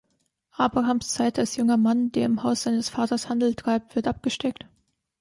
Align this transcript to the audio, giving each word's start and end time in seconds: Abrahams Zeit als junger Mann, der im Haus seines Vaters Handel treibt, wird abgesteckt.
Abrahams 0.57 1.09
Zeit 1.13 1.37
als 1.37 1.57
junger 1.57 1.77
Mann, 1.77 2.11
der 2.11 2.25
im 2.25 2.41
Haus 2.41 2.63
seines 2.63 2.89
Vaters 2.89 3.29
Handel 3.29 3.53
treibt, 3.53 3.95
wird 3.95 4.07
abgesteckt. 4.07 4.65